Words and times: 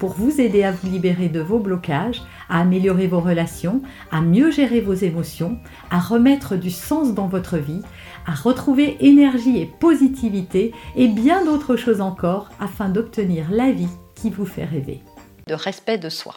pour 0.00 0.14
vous 0.14 0.40
aider 0.40 0.64
à 0.64 0.72
vous 0.72 0.88
libérer 0.90 1.28
de 1.28 1.40
vos 1.40 1.58
blocages, 1.58 2.22
à 2.48 2.60
améliorer 2.60 3.06
vos 3.06 3.20
relations, 3.20 3.82
à 4.10 4.22
mieux 4.22 4.50
gérer 4.50 4.80
vos 4.80 4.94
émotions, 4.94 5.58
à 5.90 6.00
remettre 6.00 6.56
du 6.56 6.70
sens 6.70 7.12
dans 7.12 7.28
votre 7.28 7.58
vie, 7.58 7.82
à 8.26 8.34
retrouver 8.34 8.96
énergie 9.00 9.60
et 9.60 9.66
positivité 9.66 10.72
et 10.96 11.06
bien 11.06 11.44
d'autres 11.44 11.76
choses 11.76 12.00
encore 12.00 12.48
afin 12.60 12.88
d'obtenir 12.88 13.50
la 13.50 13.72
vie 13.72 13.90
qui 14.14 14.30
vous 14.30 14.46
fait 14.46 14.64
rêver. 14.64 15.02
De 15.46 15.54
respect 15.54 15.98
de 15.98 16.08
soi. 16.08 16.34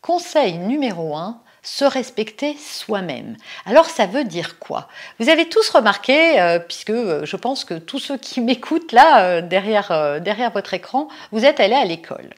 Conseil 0.00 0.56
numéro 0.56 1.16
1, 1.16 1.38
se 1.62 1.84
respecter 1.84 2.56
soi-même. 2.56 3.36
Alors 3.66 3.90
ça 3.90 4.06
veut 4.06 4.24
dire 4.24 4.58
quoi? 4.58 4.88
Vous 5.18 5.28
avez 5.28 5.50
tous 5.50 5.68
remarqué, 5.68 6.40
euh, 6.40 6.60
puisque 6.60 6.90
euh, 6.90 7.26
je 7.26 7.36
pense 7.36 7.66
que 7.66 7.74
tous 7.74 7.98
ceux 7.98 8.16
qui 8.16 8.40
m'écoutent 8.40 8.92
là, 8.92 9.24
euh, 9.24 9.42
derrière, 9.42 10.20
derrière 10.22 10.52
votre 10.52 10.72
écran, 10.72 11.08
vous 11.30 11.44
êtes 11.44 11.60
allés 11.60 11.74
à 11.74 11.84
l'école. 11.84 12.30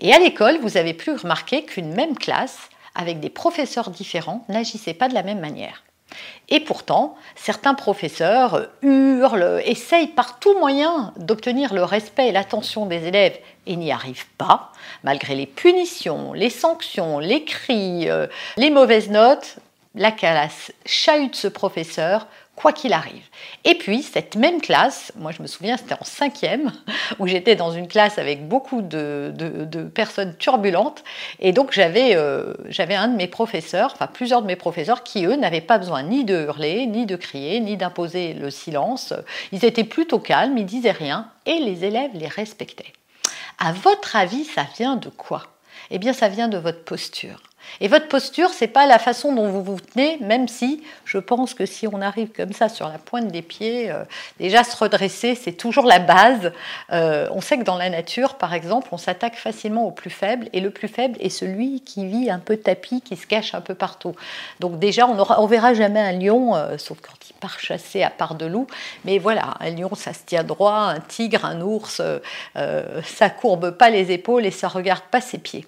Et 0.00 0.12
à 0.12 0.18
l'école, 0.18 0.58
vous 0.60 0.76
avez 0.76 0.94
pu 0.94 1.12
remarquer 1.12 1.64
qu'une 1.64 1.94
même 1.94 2.16
classe, 2.16 2.68
avec 2.94 3.20
des 3.20 3.30
professeurs 3.30 3.90
différents, 3.90 4.44
n'agissait 4.48 4.94
pas 4.94 5.08
de 5.08 5.14
la 5.14 5.22
même 5.22 5.40
manière. 5.40 5.82
Et 6.48 6.60
pourtant, 6.60 7.16
certains 7.34 7.74
professeurs 7.74 8.68
hurlent, 8.82 9.62
essayent 9.64 10.08
par 10.08 10.38
tout 10.38 10.56
moyen 10.58 11.12
d'obtenir 11.16 11.74
le 11.74 11.82
respect 11.82 12.28
et 12.28 12.32
l'attention 12.32 12.86
des 12.86 13.06
élèves 13.06 13.38
et 13.66 13.76
n'y 13.76 13.90
arrivent 13.90 14.28
pas, 14.38 14.72
malgré 15.02 15.34
les 15.34 15.46
punitions, 15.46 16.32
les 16.32 16.50
sanctions, 16.50 17.18
les 17.18 17.44
cris, 17.44 18.08
euh, 18.08 18.26
les 18.56 18.70
mauvaises 18.70 19.10
notes. 19.10 19.56
La 19.94 20.10
classe 20.10 20.72
chahute 20.86 21.36
ce 21.36 21.48
professeur 21.48 22.26
quoi 22.56 22.72
qu'il 22.72 22.92
arrive. 22.92 23.24
Et 23.64 23.74
puis, 23.74 24.02
cette 24.02 24.36
même 24.36 24.60
classe, 24.60 25.12
moi 25.16 25.32
je 25.32 25.42
me 25.42 25.46
souviens, 25.46 25.76
c'était 25.76 25.94
en 26.00 26.04
cinquième, 26.04 26.72
où 27.18 27.26
j'étais 27.26 27.56
dans 27.56 27.72
une 27.72 27.88
classe 27.88 28.18
avec 28.18 28.46
beaucoup 28.48 28.82
de, 28.82 29.32
personnes 29.94 30.36
turbulentes, 30.36 31.02
et 31.40 31.52
donc 31.52 31.72
j'avais 31.72 32.14
euh, 32.14 32.54
j'avais 32.68 32.94
un 32.94 33.08
de 33.08 33.16
mes 33.16 33.26
professeurs, 33.26 33.90
enfin 33.94 34.06
plusieurs 34.06 34.42
de 34.42 34.46
mes 34.46 34.56
professeurs, 34.56 35.02
qui 35.02 35.26
eux 35.26 35.36
n'avaient 35.36 35.60
pas 35.60 35.78
besoin 35.78 36.02
ni 36.02 36.24
de 36.24 36.44
hurler, 36.44 36.86
ni 36.86 37.06
de 37.06 37.16
crier, 37.16 37.60
ni 37.60 37.76
d'imposer 37.76 38.34
le 38.34 38.50
silence. 38.50 39.12
Ils 39.52 39.64
étaient 39.64 39.84
plutôt 39.84 40.18
calmes, 40.18 40.56
ils 40.58 40.66
disaient 40.66 40.90
rien, 40.90 41.28
et 41.46 41.58
les 41.58 41.84
élèves 41.84 42.12
les 42.14 42.28
respectaient. 42.28 42.92
À 43.58 43.72
votre 43.72 44.16
avis, 44.16 44.44
ça 44.44 44.66
vient 44.76 44.96
de 44.96 45.08
quoi? 45.08 45.42
Eh 45.90 45.98
bien, 45.98 46.12
ça 46.12 46.28
vient 46.28 46.48
de 46.48 46.58
votre 46.58 46.82
posture. 46.84 47.38
Et 47.80 47.88
votre 47.88 48.08
posture, 48.08 48.50
c'est 48.50 48.68
pas 48.68 48.86
la 48.86 48.98
façon 48.98 49.34
dont 49.34 49.48
vous 49.48 49.62
vous 49.62 49.80
tenez, 49.80 50.18
même 50.20 50.48
si 50.48 50.82
je 51.04 51.18
pense 51.18 51.54
que 51.54 51.66
si 51.66 51.86
on 51.86 52.00
arrive 52.00 52.28
comme 52.28 52.52
ça 52.52 52.68
sur 52.68 52.88
la 52.88 52.98
pointe 52.98 53.28
des 53.28 53.42
pieds, 53.42 53.90
euh, 53.90 54.04
déjà 54.38 54.64
se 54.64 54.76
redresser, 54.76 55.34
c'est 55.34 55.52
toujours 55.52 55.84
la 55.84 55.98
base. 55.98 56.52
Euh, 56.92 57.28
on 57.32 57.40
sait 57.40 57.58
que 57.58 57.64
dans 57.64 57.76
la 57.76 57.90
nature, 57.90 58.34
par 58.34 58.54
exemple, 58.54 58.88
on 58.92 58.96
s'attaque 58.96 59.36
facilement 59.36 59.86
au 59.86 59.90
plus 59.90 60.10
faible, 60.10 60.48
et 60.52 60.60
le 60.60 60.70
plus 60.70 60.88
faible 60.88 61.16
est 61.20 61.30
celui 61.30 61.80
qui 61.80 62.06
vit 62.06 62.30
un 62.30 62.38
peu 62.38 62.56
tapis, 62.56 63.00
qui 63.00 63.16
se 63.16 63.26
cache 63.26 63.54
un 63.54 63.60
peu 63.60 63.74
partout. 63.74 64.14
Donc 64.60 64.78
déjà, 64.78 65.06
on 65.06 65.14
ne 65.14 65.48
verra 65.48 65.74
jamais 65.74 66.00
un 66.00 66.12
lion, 66.12 66.54
euh, 66.54 66.78
sauf 66.78 66.98
quand 67.00 67.14
il 67.28 67.34
part 67.34 67.58
chasser 67.58 68.02
à 68.02 68.10
part 68.10 68.36
de 68.36 68.46
loup. 68.46 68.66
Mais 69.04 69.18
voilà, 69.18 69.54
un 69.60 69.70
lion, 69.70 69.94
ça 69.94 70.12
se 70.12 70.20
tient 70.24 70.44
droit, 70.44 70.74
un 70.74 71.00
tigre, 71.00 71.44
un 71.44 71.60
ours, 71.60 72.00
ça 73.04 73.30
courbe 73.30 73.72
pas 73.72 73.90
les 73.90 74.12
épaules 74.12 74.46
et 74.46 74.50
ça 74.50 74.68
regarde 74.68 75.02
pas 75.10 75.20
ses 75.20 75.38
pieds. 75.38 75.66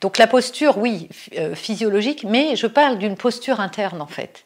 Donc 0.00 0.18
la 0.18 0.26
posture, 0.26 0.78
oui, 0.78 1.08
euh, 1.36 1.54
physiologique, 1.54 2.24
mais 2.24 2.56
je 2.56 2.66
parle 2.66 2.98
d'une 2.98 3.16
posture 3.16 3.60
interne 3.60 4.00
en 4.00 4.06
fait. 4.06 4.44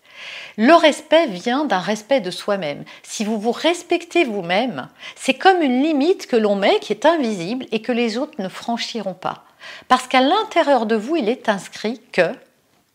Le 0.56 0.74
respect 0.74 1.26
vient 1.26 1.64
d'un 1.64 1.80
respect 1.80 2.20
de 2.20 2.30
soi-même. 2.30 2.84
Si 3.02 3.24
vous 3.24 3.38
vous 3.38 3.52
respectez 3.52 4.24
vous-même, 4.24 4.88
c'est 5.16 5.34
comme 5.34 5.62
une 5.62 5.82
limite 5.82 6.26
que 6.26 6.36
l'on 6.36 6.54
met 6.54 6.78
qui 6.80 6.92
est 6.92 7.06
invisible 7.06 7.66
et 7.72 7.82
que 7.82 7.92
les 7.92 8.18
autres 8.18 8.40
ne 8.40 8.48
franchiront 8.48 9.14
pas. 9.14 9.44
Parce 9.88 10.06
qu'à 10.06 10.20
l'intérieur 10.20 10.86
de 10.86 10.96
vous, 10.96 11.16
il 11.16 11.28
est 11.28 11.48
inscrit 11.48 12.00
que 12.12 12.30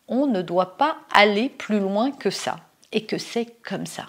on 0.07 0.27
ne 0.27 0.41
doit 0.41 0.77
pas 0.77 0.97
aller 1.13 1.49
plus 1.49 1.79
loin 1.79 2.11
que 2.11 2.29
ça 2.29 2.57
et 2.91 3.05
que 3.05 3.17
c'est 3.17 3.47
comme 3.63 3.85
ça. 3.85 4.05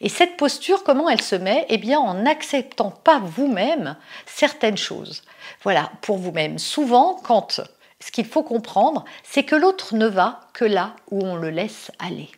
Et 0.00 0.08
cette 0.08 0.36
posture, 0.36 0.84
comment 0.84 1.08
elle 1.08 1.22
se 1.22 1.36
met? 1.36 1.66
Eh 1.68 1.78
bien, 1.78 1.98
en 1.98 2.14
n'acceptant 2.14 2.90
pas 2.90 3.18
vous-même 3.18 3.96
certaines 4.26 4.76
choses. 4.76 5.22
Voilà, 5.62 5.90
pour 6.02 6.18
vous-même. 6.18 6.58
Souvent, 6.58 7.20
quand 7.22 7.60
ce 8.00 8.10
qu'il 8.10 8.26
faut 8.26 8.42
comprendre, 8.42 9.04
c'est 9.22 9.44
que 9.44 9.56
l'autre 9.56 9.94
ne 9.94 10.06
va 10.06 10.40
que 10.52 10.64
là 10.64 10.94
où 11.10 11.24
on 11.24 11.36
le 11.36 11.50
laisse 11.50 11.90
aller. 11.98 12.30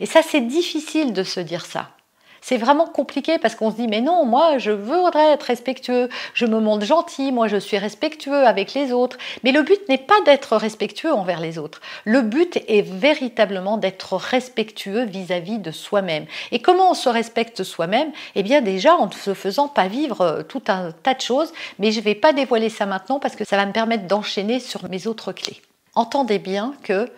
Et 0.00 0.06
ça, 0.06 0.22
c'est 0.22 0.40
difficile 0.40 1.12
de 1.12 1.22
se 1.22 1.40
dire 1.40 1.66
ça 1.66 1.90
c'est 2.44 2.58
vraiment 2.58 2.84
compliqué 2.86 3.38
parce 3.38 3.54
qu'on 3.54 3.70
se 3.70 3.76
dit 3.76 3.88
mais 3.88 4.02
non, 4.02 4.26
moi 4.26 4.58
je 4.58 4.70
voudrais 4.70 5.32
être 5.32 5.44
respectueux, 5.44 6.10
je 6.34 6.44
me 6.44 6.60
montre 6.60 6.84
gentil, 6.84 7.32
moi 7.32 7.48
je 7.48 7.56
suis 7.56 7.78
respectueux 7.78 8.46
avec 8.46 8.74
les 8.74 8.92
autres. 8.92 9.16
Mais 9.44 9.52
le 9.52 9.62
but 9.62 9.80
n'est 9.88 9.96
pas 9.96 10.20
d'être 10.26 10.54
respectueux 10.58 11.10
envers 11.10 11.40
les 11.40 11.56
autres. 11.56 11.80
Le 12.04 12.20
but 12.20 12.58
est 12.68 12.82
véritablement 12.82 13.78
d'être 13.78 14.16
respectueux 14.16 15.04
vis-à-vis 15.04 15.58
de 15.58 15.70
soi-même. 15.70 16.26
Et 16.52 16.58
comment 16.58 16.90
on 16.90 16.94
se 16.94 17.08
respecte 17.08 17.64
soi-même? 17.64 18.12
Eh 18.34 18.42
bien 18.42 18.60
déjà 18.60 18.94
en 18.94 19.06
ne 19.06 19.12
se 19.12 19.32
faisant 19.32 19.68
pas 19.68 19.88
vivre 19.88 20.20
euh, 20.20 20.42
tout 20.42 20.62
un 20.68 20.92
tas 20.92 21.14
de 21.14 21.22
choses, 21.22 21.50
mais 21.78 21.92
je 21.92 22.00
ne 22.00 22.04
vais 22.04 22.14
pas 22.14 22.34
dévoiler 22.34 22.68
ça 22.68 22.84
maintenant 22.84 23.20
parce 23.20 23.36
que 23.36 23.44
ça 23.46 23.56
va 23.56 23.64
me 23.64 23.72
permettre 23.72 24.06
d'enchaîner 24.06 24.60
sur 24.60 24.86
mes 24.90 25.06
autres 25.06 25.32
clés. 25.32 25.62
Entendez 25.94 26.38
bien 26.38 26.74
que 26.82 27.08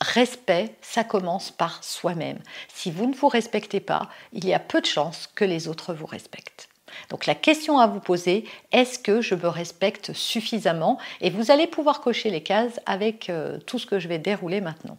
respect, 0.00 0.74
ça 0.82 1.04
commence 1.04 1.50
par 1.50 1.82
soi-même. 1.84 2.38
Si 2.72 2.90
vous 2.90 3.06
ne 3.06 3.14
vous 3.14 3.28
respectez 3.28 3.80
pas, 3.80 4.08
il 4.32 4.46
y 4.46 4.54
a 4.54 4.58
peu 4.58 4.80
de 4.80 4.86
chances 4.86 5.28
que 5.34 5.44
les 5.44 5.68
autres 5.68 5.94
vous 5.94 6.06
respectent. 6.06 6.68
Donc 7.10 7.26
la 7.26 7.34
question 7.34 7.78
à 7.78 7.86
vous 7.86 8.00
poser, 8.00 8.44
est-ce 8.72 8.98
que 8.98 9.20
je 9.20 9.34
me 9.34 9.48
respecte 9.48 10.12
suffisamment? 10.12 10.98
Et 11.20 11.30
vous 11.30 11.50
allez 11.50 11.66
pouvoir 11.66 12.00
cocher 12.00 12.30
les 12.30 12.42
cases 12.42 12.80
avec 12.86 13.30
euh, 13.30 13.58
tout 13.66 13.78
ce 13.78 13.86
que 13.86 13.98
je 13.98 14.08
vais 14.08 14.18
dérouler 14.18 14.60
maintenant. 14.60 14.98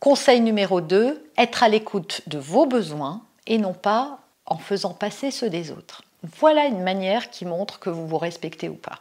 Conseil 0.00 0.40
numéro 0.40 0.80
2, 0.80 1.30
être 1.38 1.62
à 1.62 1.68
l'écoute 1.68 2.22
de 2.26 2.38
vos 2.38 2.66
besoins 2.66 3.22
et 3.46 3.58
non 3.58 3.74
pas 3.74 4.18
en 4.46 4.58
faisant 4.58 4.92
passer 4.92 5.30
ceux 5.30 5.50
des 5.50 5.70
autres. 5.70 6.02
Voilà 6.38 6.66
une 6.66 6.82
manière 6.82 7.30
qui 7.30 7.44
montre 7.44 7.78
que 7.78 7.90
vous 7.90 8.06
vous 8.06 8.18
respectez 8.18 8.68
ou 8.68 8.74
pas. 8.74 9.00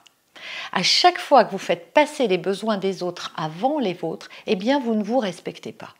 À 0.71 0.83
chaque 0.83 1.19
fois 1.19 1.45
que 1.45 1.51
vous 1.51 1.57
faites 1.57 1.93
passer 1.93 2.27
les 2.27 2.37
besoins 2.37 2.77
des 2.77 3.03
autres 3.03 3.33
avant 3.37 3.79
les 3.79 3.93
vôtres, 3.93 4.29
eh 4.47 4.55
bien 4.55 4.79
vous 4.79 4.95
ne 4.95 5.03
vous 5.03 5.19
respectez 5.19 5.71
pas. 5.71 5.93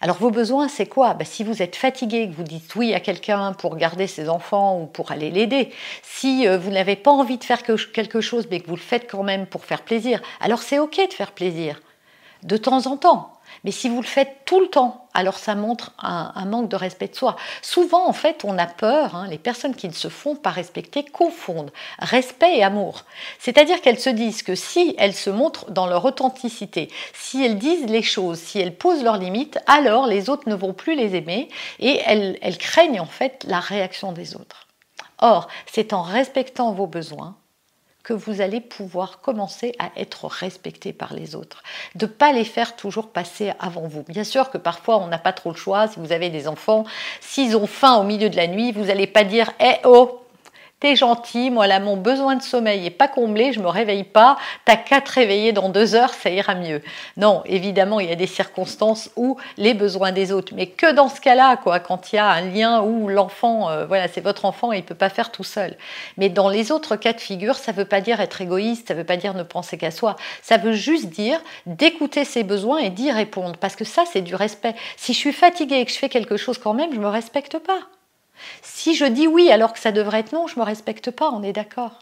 Alors 0.00 0.16
vos 0.16 0.30
besoins, 0.30 0.68
c'est 0.68 0.86
quoi? 0.86 1.14
Ben, 1.14 1.24
Si 1.24 1.44
vous 1.44 1.62
êtes 1.62 1.76
fatigué, 1.76 2.28
que 2.28 2.34
vous 2.34 2.42
dites 2.42 2.74
oui 2.76 2.94
à 2.94 3.00
quelqu'un 3.00 3.52
pour 3.52 3.76
garder 3.76 4.06
ses 4.06 4.28
enfants 4.28 4.80
ou 4.80 4.86
pour 4.86 5.12
aller 5.12 5.30
l'aider, 5.30 5.70
si 6.02 6.46
euh, 6.46 6.58
vous 6.58 6.70
n'avez 6.70 6.96
pas 6.96 7.10
envie 7.10 7.38
de 7.38 7.44
faire 7.44 7.62
quelque 7.62 8.20
chose 8.20 8.46
mais 8.50 8.60
que 8.60 8.68
vous 8.68 8.76
le 8.76 8.80
faites 8.80 9.10
quand 9.10 9.22
même 9.22 9.46
pour 9.46 9.64
faire 9.64 9.82
plaisir, 9.82 10.20
alors 10.40 10.62
c'est 10.62 10.78
ok 10.78 11.08
de 11.08 11.14
faire 11.14 11.32
plaisir, 11.32 11.80
de 12.42 12.56
temps 12.56 12.86
en 12.86 12.96
temps. 12.96 13.33
Mais 13.62 13.70
si 13.70 13.88
vous 13.88 14.00
le 14.00 14.06
faites 14.06 14.44
tout 14.44 14.60
le 14.60 14.66
temps, 14.66 15.06
alors 15.14 15.38
ça 15.38 15.54
montre 15.54 15.92
un, 15.98 16.44
manque 16.44 16.68
de 16.68 16.76
respect 16.76 17.08
de 17.08 17.14
soi. 17.14 17.36
Souvent, 17.62 18.06
en 18.06 18.12
fait, 18.12 18.44
on 18.44 18.58
a 18.58 18.66
peur, 18.66 19.14
hein, 19.14 19.26
les 19.30 19.38
personnes 19.38 19.76
qui 19.76 19.88
ne 19.88 19.92
se 19.92 20.08
font 20.08 20.34
pas 20.34 20.50
respecter 20.50 21.04
confondent 21.04 21.70
respect 21.98 22.58
et 22.58 22.64
amour. 22.64 23.04
C'est-à-dire 23.38 23.80
qu'elles 23.80 24.00
se 24.00 24.10
disent 24.10 24.42
que 24.42 24.54
si 24.54 24.94
elles 24.98 25.14
se 25.14 25.30
montrent 25.30 25.70
dans 25.70 25.86
leur 25.86 26.04
authenticité, 26.04 26.88
si 27.12 27.44
elles 27.44 27.58
disent 27.58 27.86
les 27.86 28.02
choses, 28.02 28.38
si 28.38 28.58
elles 28.58 28.74
posent 28.74 29.04
leurs 29.04 29.18
limites, 29.18 29.58
alors 29.66 30.06
les 30.06 30.28
autres 30.28 30.48
ne 30.48 30.54
vont 30.54 30.72
plus 30.72 30.96
les 30.96 31.14
aimer 31.14 31.48
et 31.78 32.00
elles, 32.04 32.38
elles 32.42 32.58
craignent 32.58 33.00
en 33.00 33.06
fait 33.06 33.44
la 33.46 33.60
réaction 33.60 34.12
des 34.12 34.34
autres. 34.34 34.66
Or, 35.18 35.48
c'est 35.70 35.92
en 35.92 36.02
respectant 36.02 36.72
vos 36.72 36.86
besoins, 36.86 37.36
que 38.04 38.12
vous 38.12 38.40
allez 38.42 38.60
pouvoir 38.60 39.20
commencer 39.20 39.74
à 39.78 39.90
être 39.96 40.26
respecté 40.26 40.92
par 40.92 41.14
les 41.14 41.34
autres. 41.34 41.62
De 41.94 42.06
pas 42.06 42.32
les 42.32 42.44
faire 42.44 42.76
toujours 42.76 43.08
passer 43.08 43.52
avant 43.58 43.88
vous. 43.88 44.04
Bien 44.06 44.24
sûr 44.24 44.50
que 44.50 44.58
parfois 44.58 44.98
on 44.98 45.08
n'a 45.08 45.18
pas 45.18 45.32
trop 45.32 45.50
le 45.50 45.56
choix. 45.56 45.88
Si 45.88 45.98
vous 45.98 46.12
avez 46.12 46.28
des 46.28 46.46
enfants, 46.46 46.84
s'ils 47.20 47.56
ont 47.56 47.66
faim 47.66 47.96
au 47.96 48.04
milieu 48.04 48.28
de 48.28 48.36
la 48.36 48.46
nuit, 48.46 48.72
vous 48.72 48.84
n'allez 48.84 49.06
pas 49.06 49.24
dire 49.24 49.52
Eh 49.58 49.76
oh, 49.84 50.23
T'es 50.80 50.96
gentil, 50.96 51.50
moi 51.50 51.66
là 51.66 51.80
mon 51.80 51.96
besoin 51.96 52.36
de 52.36 52.42
sommeil 52.42 52.82
n'est 52.82 52.90
pas 52.90 53.08
comblé, 53.08 53.52
je 53.52 53.60
me 53.60 53.68
réveille 53.68 54.04
pas, 54.04 54.36
t'as 54.64 54.76
qu'à 54.76 55.00
te 55.00 55.12
réveiller 55.12 55.52
dans 55.52 55.70
deux 55.70 55.94
heures, 55.94 56.12
ça 56.12 56.28
ira 56.28 56.54
mieux. 56.54 56.82
Non, 57.16 57.42
évidemment, 57.46 58.00
il 58.00 58.08
y 58.08 58.12
a 58.12 58.16
des 58.16 58.26
circonstances 58.26 59.10
où 59.16 59.38
les 59.56 59.72
besoins 59.72 60.12
des 60.12 60.30
autres, 60.32 60.52
mais 60.54 60.66
que 60.66 60.92
dans 60.92 61.08
ce 61.08 61.20
cas-là, 61.20 61.56
quoi, 61.56 61.80
quand 61.80 62.12
il 62.12 62.16
y 62.16 62.18
a 62.18 62.28
un 62.28 62.42
lien 62.42 62.82
où 62.82 63.08
l'enfant, 63.08 63.70
euh, 63.70 63.86
voilà, 63.86 64.08
c'est 64.08 64.20
votre 64.20 64.44
enfant 64.44 64.72
et 64.72 64.78
il 64.78 64.84
peut 64.84 64.94
pas 64.94 65.08
faire 65.08 65.32
tout 65.32 65.44
seul. 65.44 65.76
Mais 66.18 66.28
dans 66.28 66.48
les 66.48 66.70
autres 66.70 66.96
cas 66.96 67.12
de 67.12 67.20
figure, 67.20 67.56
ça 67.56 67.72
veut 67.72 67.86
pas 67.86 68.00
dire 68.02 68.20
être 68.20 68.42
égoïste, 68.42 68.88
ça 68.88 68.94
veut 68.94 69.04
pas 69.04 69.16
dire 69.16 69.34
ne 69.34 69.42
penser 69.42 69.78
qu'à 69.78 69.90
soi, 69.90 70.16
ça 70.42 70.58
veut 70.58 70.74
juste 70.74 71.06
dire 71.06 71.40
d'écouter 71.66 72.24
ses 72.24 72.42
besoins 72.42 72.78
et 72.78 72.90
d'y 72.90 73.10
répondre, 73.10 73.56
parce 73.58 73.76
que 73.76 73.84
ça, 73.84 74.04
c'est 74.12 74.22
du 74.22 74.34
respect. 74.34 74.74
Si 74.96 75.14
je 75.14 75.18
suis 75.18 75.32
fatiguée 75.32 75.76
et 75.76 75.84
que 75.86 75.92
je 75.92 75.98
fais 75.98 76.08
quelque 76.08 76.36
chose 76.36 76.58
quand 76.58 76.74
même, 76.74 76.92
je 76.92 77.00
me 77.00 77.08
respecte 77.08 77.58
pas. 77.58 77.93
Si 78.62 78.94
je 78.94 79.04
dis 79.04 79.26
oui 79.26 79.50
alors 79.50 79.72
que 79.72 79.78
ça 79.78 79.92
devrait 79.92 80.20
être 80.20 80.32
non, 80.32 80.46
je 80.46 80.56
ne 80.56 80.60
me 80.60 80.64
respecte 80.64 81.10
pas, 81.10 81.30
on 81.30 81.42
est 81.42 81.52
d'accord. 81.52 82.00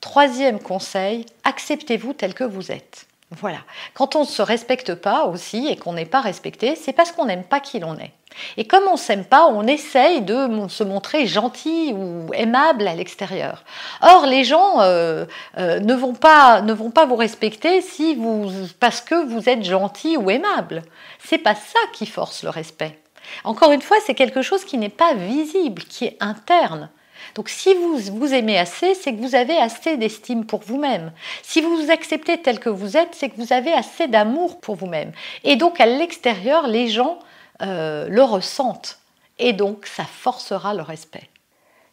Troisième 0.00 0.60
conseil, 0.60 1.26
acceptez-vous 1.44 2.14
tel 2.14 2.34
que 2.34 2.44
vous 2.44 2.72
êtes. 2.72 3.06
Voilà. 3.30 3.58
Quand 3.94 4.16
on 4.16 4.20
ne 4.20 4.26
se 4.26 4.42
respecte 4.42 4.94
pas 4.94 5.24
aussi 5.24 5.68
et 5.68 5.76
qu'on 5.76 5.92
n'est 5.92 6.04
pas 6.04 6.20
respecté, 6.20 6.74
c'est 6.74 6.92
parce 6.92 7.12
qu'on 7.12 7.26
n'aime 7.26 7.44
pas 7.44 7.60
qui 7.60 7.78
l'on 7.78 7.96
est. 7.96 8.12
Et 8.56 8.66
comme 8.66 8.84
on 8.90 8.96
s'aime 8.96 9.24
pas, 9.24 9.46
on 9.46 9.66
essaye 9.66 10.22
de 10.22 10.68
se 10.68 10.84
montrer 10.84 11.26
gentil 11.26 11.92
ou 11.92 12.32
aimable 12.32 12.86
à 12.86 12.94
l'extérieur. 12.94 13.64
Or, 14.02 14.26
les 14.26 14.44
gens 14.44 14.80
euh, 14.80 15.26
euh, 15.58 15.80
ne, 15.80 15.94
vont 15.94 16.14
pas, 16.14 16.60
ne 16.62 16.72
vont 16.72 16.90
pas 16.90 17.06
vous 17.06 17.16
respecter 17.16 17.82
si 17.82 18.14
vous, 18.14 18.50
parce 18.78 19.00
que 19.00 19.26
vous 19.26 19.48
êtes 19.48 19.64
gentil 19.64 20.16
ou 20.16 20.30
aimable. 20.30 20.82
C'est 21.18 21.38
pas 21.38 21.54
ça 21.54 21.80
qui 21.92 22.06
force 22.06 22.42
le 22.42 22.50
respect. 22.50 22.99
Encore 23.44 23.72
une 23.72 23.82
fois, 23.82 23.96
c'est 24.04 24.14
quelque 24.14 24.42
chose 24.42 24.64
qui 24.64 24.78
n'est 24.78 24.88
pas 24.88 25.14
visible, 25.14 25.82
qui 25.82 26.06
est 26.06 26.16
interne. 26.20 26.90
Donc 27.34 27.48
si 27.48 27.74
vous 27.74 27.98
vous 27.98 28.34
aimez 28.34 28.58
assez, 28.58 28.94
c'est 28.94 29.14
que 29.14 29.20
vous 29.20 29.34
avez 29.34 29.56
assez 29.56 29.96
d'estime 29.96 30.46
pour 30.46 30.60
vous-même. 30.60 31.12
Si 31.42 31.60
vous 31.60 31.76
vous 31.76 31.90
acceptez 31.90 32.38
tel 32.38 32.58
que 32.58 32.68
vous 32.68 32.96
êtes, 32.96 33.14
c'est 33.14 33.28
que 33.28 33.36
vous 33.36 33.52
avez 33.52 33.72
assez 33.72 34.08
d'amour 34.08 34.60
pour 34.60 34.74
vous-même. 34.74 35.12
Et 35.44 35.56
donc 35.56 35.80
à 35.80 35.86
l'extérieur, 35.86 36.66
les 36.66 36.88
gens 36.88 37.18
euh, 37.62 38.08
le 38.08 38.22
ressentent. 38.22 38.98
Et 39.38 39.52
donc 39.52 39.86
ça 39.86 40.04
forcera 40.04 40.74
le 40.74 40.82
respect. 40.82 41.28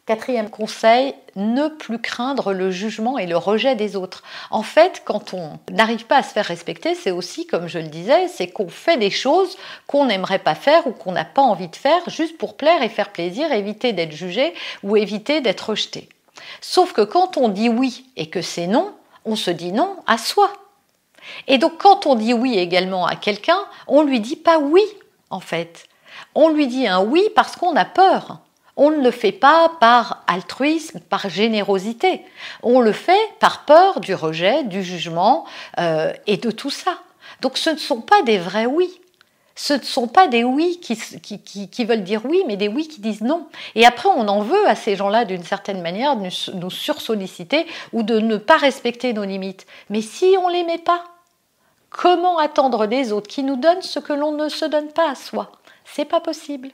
Quatrième 0.08 0.48
conseil, 0.48 1.12
ne 1.36 1.68
plus 1.68 1.98
craindre 1.98 2.54
le 2.54 2.70
jugement 2.70 3.18
et 3.18 3.26
le 3.26 3.36
rejet 3.36 3.74
des 3.74 3.94
autres. 3.94 4.22
En 4.50 4.62
fait, 4.62 5.02
quand 5.04 5.34
on 5.34 5.58
n'arrive 5.70 6.06
pas 6.06 6.16
à 6.16 6.22
se 6.22 6.32
faire 6.32 6.46
respecter, 6.46 6.94
c'est 6.94 7.10
aussi, 7.10 7.46
comme 7.46 7.68
je 7.68 7.78
le 7.78 7.88
disais, 7.88 8.26
c'est 8.28 8.48
qu'on 8.48 8.70
fait 8.70 8.96
des 8.96 9.10
choses 9.10 9.58
qu'on 9.86 10.06
n'aimerait 10.06 10.38
pas 10.38 10.54
faire 10.54 10.86
ou 10.86 10.92
qu'on 10.92 11.12
n'a 11.12 11.26
pas 11.26 11.42
envie 11.42 11.68
de 11.68 11.76
faire 11.76 12.08
juste 12.08 12.38
pour 12.38 12.56
plaire 12.56 12.82
et 12.82 12.88
faire 12.88 13.12
plaisir, 13.12 13.52
éviter 13.52 13.92
d'être 13.92 14.12
jugé 14.12 14.54
ou 14.82 14.96
éviter 14.96 15.42
d'être 15.42 15.68
rejeté. 15.68 16.08
Sauf 16.62 16.94
que 16.94 17.02
quand 17.02 17.36
on 17.36 17.50
dit 17.50 17.68
oui 17.68 18.06
et 18.16 18.30
que 18.30 18.40
c'est 18.40 18.66
non, 18.66 18.94
on 19.26 19.36
se 19.36 19.50
dit 19.50 19.72
non 19.72 19.94
à 20.06 20.16
soi. 20.16 20.50
Et 21.48 21.58
donc 21.58 21.76
quand 21.76 22.06
on 22.06 22.14
dit 22.14 22.32
oui 22.32 22.56
également 22.56 23.04
à 23.04 23.14
quelqu'un, 23.14 23.60
on 23.86 24.00
lui 24.00 24.20
dit 24.20 24.36
pas 24.36 24.58
oui 24.58 24.84
en 25.28 25.40
fait. 25.40 25.84
On 26.34 26.48
lui 26.48 26.66
dit 26.66 26.86
un 26.86 27.02
oui 27.02 27.24
parce 27.34 27.56
qu'on 27.56 27.76
a 27.76 27.84
peur. 27.84 28.40
On 28.80 28.90
ne 28.90 29.02
le 29.02 29.10
fait 29.10 29.32
pas 29.32 29.72
par 29.80 30.22
altruisme, 30.28 31.00
par 31.00 31.28
générosité. 31.28 32.22
On 32.62 32.80
le 32.80 32.92
fait 32.92 33.18
par 33.40 33.64
peur 33.64 33.98
du 33.98 34.14
rejet, 34.14 34.62
du 34.62 34.84
jugement 34.84 35.44
euh, 35.80 36.12
et 36.28 36.36
de 36.36 36.52
tout 36.52 36.70
ça. 36.70 37.00
Donc 37.40 37.58
ce 37.58 37.70
ne 37.70 37.76
sont 37.76 38.00
pas 38.00 38.22
des 38.22 38.38
vrais 38.38 38.66
oui. 38.66 38.88
Ce 39.56 39.74
ne 39.74 39.82
sont 39.82 40.06
pas 40.06 40.28
des 40.28 40.44
oui 40.44 40.78
qui, 40.78 41.84
veulent 41.84 42.04
dire 42.04 42.24
oui, 42.24 42.44
mais 42.46 42.56
des 42.56 42.68
oui 42.68 42.86
qui 42.86 43.00
disent 43.00 43.22
non. 43.22 43.48
Et 43.74 43.84
après, 43.84 44.08
on 44.08 44.28
en 44.28 44.42
veut 44.42 44.68
à 44.68 44.76
ces 44.76 44.94
gens-là, 44.94 45.24
d'une 45.24 45.42
certaine 45.42 45.82
manière, 45.82 46.14
de 46.14 46.28
nous 46.54 46.70
sursolliciter 46.70 47.66
ou 47.92 48.04
de 48.04 48.20
ne 48.20 48.36
pas 48.36 48.56
respecter 48.56 49.12
nos 49.12 49.24
limites. 49.24 49.66
Mais 49.90 50.00
si 50.00 50.36
on 50.40 50.48
ne 50.48 50.52
les 50.52 50.62
met 50.62 50.78
pas, 50.78 51.02
comment 51.90 52.38
attendre 52.38 52.86
des 52.86 53.10
autres 53.10 53.26
qui 53.26 53.42
nous 53.42 53.56
donnent 53.56 53.82
ce 53.82 53.98
que 53.98 54.12
l'on 54.12 54.30
ne 54.30 54.48
se 54.48 54.64
donne 54.64 54.92
pas 54.92 55.10
à 55.10 55.14
soi? 55.16 55.50
C'est 55.84 56.04
pas 56.04 56.20
possible. 56.20 56.70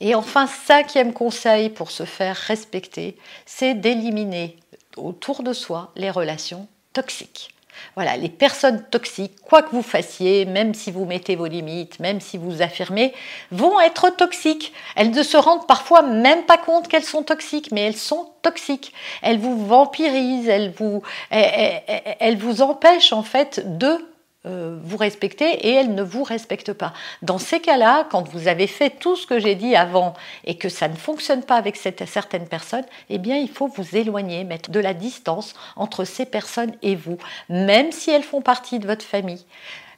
Et 0.00 0.14
enfin, 0.14 0.46
cinquième 0.46 1.12
conseil 1.12 1.70
pour 1.70 1.90
se 1.90 2.04
faire 2.04 2.36
respecter, 2.36 3.16
c'est 3.46 3.74
d'éliminer 3.74 4.56
autour 4.96 5.42
de 5.42 5.52
soi 5.52 5.90
les 5.96 6.10
relations 6.10 6.68
toxiques. 6.92 7.50
Voilà, 7.94 8.16
les 8.16 8.28
personnes 8.28 8.82
toxiques, 8.90 9.40
quoi 9.42 9.62
que 9.62 9.70
vous 9.70 9.82
fassiez, 9.82 10.44
même 10.44 10.74
si 10.74 10.90
vous 10.90 11.04
mettez 11.04 11.36
vos 11.36 11.46
limites, 11.46 12.00
même 12.00 12.20
si 12.20 12.38
vous 12.38 12.62
affirmez, 12.62 13.12
vont 13.50 13.80
être 13.80 14.10
toxiques. 14.10 14.72
Elles 14.96 15.10
ne 15.10 15.22
se 15.22 15.36
rendent 15.36 15.66
parfois 15.66 16.02
même 16.02 16.44
pas 16.44 16.58
compte 16.58 16.88
qu'elles 16.88 17.04
sont 17.04 17.22
toxiques, 17.22 17.72
mais 17.72 17.82
elles 17.82 17.96
sont 17.96 18.30
toxiques. 18.42 18.92
Elles 19.22 19.38
vous 19.38 19.66
vampirisent, 19.66 20.48
elles 20.48 20.72
vous, 20.72 21.02
elles 21.30 22.38
vous 22.38 22.62
empêchent 22.62 23.12
en 23.12 23.22
fait 23.22 23.78
de 23.78 23.98
euh, 24.46 24.78
vous 24.82 24.96
respectez 24.96 25.66
et 25.66 25.72
elle 25.72 25.94
ne 25.94 26.02
vous 26.02 26.22
respecte 26.22 26.72
pas. 26.72 26.92
Dans 27.22 27.38
ces 27.38 27.60
cas-là, 27.60 28.06
quand 28.10 28.28
vous 28.28 28.48
avez 28.48 28.66
fait 28.66 28.90
tout 28.90 29.16
ce 29.16 29.26
que 29.26 29.38
j'ai 29.38 29.54
dit 29.54 29.74
avant 29.74 30.14
et 30.44 30.56
que 30.56 30.68
ça 30.68 30.88
ne 30.88 30.94
fonctionne 30.94 31.42
pas 31.42 31.56
avec 31.56 31.76
cette, 31.76 32.06
certaines 32.06 32.46
personnes, 32.46 32.84
eh 33.10 33.18
bien, 33.18 33.36
il 33.36 33.50
faut 33.50 33.66
vous 33.66 33.96
éloigner, 33.96 34.44
mettre 34.44 34.70
de 34.70 34.80
la 34.80 34.94
distance 34.94 35.54
entre 35.74 36.04
ces 36.04 36.26
personnes 36.26 36.72
et 36.82 36.94
vous, 36.94 37.18
même 37.48 37.92
si 37.92 38.10
elles 38.10 38.22
font 38.22 38.40
partie 38.40 38.78
de 38.78 38.86
votre 38.86 39.04
famille. 39.04 39.44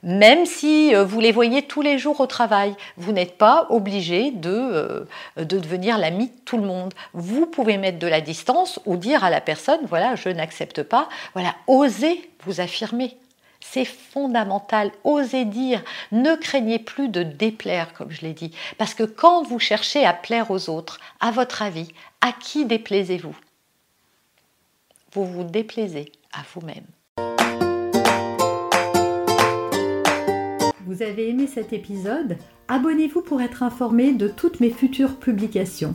Même 0.02 0.46
si 0.46 0.94
euh, 0.94 1.04
vous 1.04 1.20
les 1.20 1.32
voyez 1.32 1.62
tous 1.62 1.82
les 1.82 1.98
jours 1.98 2.20
au 2.20 2.26
travail, 2.26 2.74
vous 2.96 3.12
n'êtes 3.12 3.36
pas 3.36 3.66
obligé 3.70 4.30
de, 4.30 4.50
euh, 4.50 5.04
de 5.36 5.58
devenir 5.58 5.98
l'ami 5.98 6.26
de 6.26 6.40
tout 6.44 6.56
le 6.56 6.62
monde. 6.64 6.94
Vous 7.14 7.46
pouvez 7.46 7.78
mettre 7.78 7.98
de 7.98 8.06
la 8.06 8.20
distance 8.20 8.78
ou 8.86 8.96
dire 8.96 9.24
à 9.24 9.30
la 9.30 9.40
personne, 9.40 9.80
voilà, 9.88 10.14
je 10.14 10.28
n'accepte 10.28 10.82
pas, 10.82 11.08
voilà, 11.34 11.54
osez 11.66 12.30
vous 12.44 12.60
affirmer. 12.60 13.16
C'est 13.70 13.84
fondamental. 13.84 14.92
Osez 15.04 15.44
dire, 15.44 15.82
ne 16.10 16.34
craignez 16.36 16.78
plus 16.78 17.08
de 17.08 17.22
déplaire, 17.22 17.92
comme 17.92 18.10
je 18.10 18.22
l'ai 18.22 18.32
dit. 18.32 18.50
Parce 18.78 18.94
que 18.94 19.02
quand 19.02 19.42
vous 19.42 19.58
cherchez 19.58 20.06
à 20.06 20.14
plaire 20.14 20.50
aux 20.50 20.70
autres, 20.70 20.98
à 21.20 21.30
votre 21.30 21.60
avis, 21.60 21.88
à 22.22 22.32
qui 22.32 22.64
déplaisez-vous? 22.64 23.36
Vous 25.12 25.26
vous 25.26 25.44
déplaisez 25.44 26.12
à 26.32 26.40
vous-même. 26.54 26.86
Vous 30.86 31.02
avez 31.02 31.28
aimé 31.28 31.46
cet 31.46 31.74
épisode? 31.74 32.38
Abonnez-vous 32.68 33.20
pour 33.20 33.42
être 33.42 33.62
informé 33.62 34.12
de 34.12 34.28
toutes 34.28 34.60
mes 34.60 34.70
futures 34.70 35.16
publications. 35.16 35.94